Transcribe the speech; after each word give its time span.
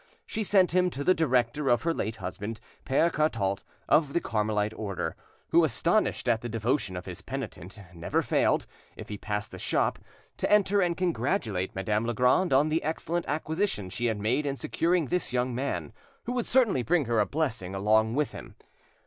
She 0.25 0.43
sent 0.43 0.71
him 0.73 0.89
to 0.89 1.03
the 1.03 1.13
director 1.13 1.69
of 1.69 1.83
her 1.83 1.93
late 1.93 2.15
husband, 2.15 2.59
Pere 2.85 3.11
Cartault, 3.11 3.57
of 3.87 4.13
the 4.13 4.19
Carmelite 4.19 4.73
order, 4.73 5.15
who, 5.49 5.63
astonished 5.63 6.27
at 6.27 6.41
the 6.41 6.49
devotion 6.49 6.97
of 6.97 7.05
his 7.05 7.21
penitent, 7.21 7.79
never 7.93 8.23
failed, 8.23 8.65
if 8.95 9.09
he 9.09 9.19
passed 9.19 9.51
the 9.51 9.59
shop, 9.59 9.99
to 10.37 10.51
enter 10.51 10.81
and 10.81 10.97
congratulate 10.97 11.75
Madame 11.75 12.05
Legrand 12.05 12.51
on 12.51 12.69
the 12.69 12.81
excellent 12.81 13.27
acquisition 13.27 13.91
she 13.91 14.07
had 14.07 14.17
made 14.19 14.47
in 14.47 14.55
securing 14.55 15.05
this 15.05 15.31
young 15.33 15.53
man, 15.53 15.93
who 16.23 16.31
would 16.33 16.47
certainly 16.47 16.81
bring 16.81 17.05
her 17.05 17.19
a 17.19 17.27
blessing 17.27 17.75
along 17.75 18.15
with 18.15 18.31
him. 18.31 18.55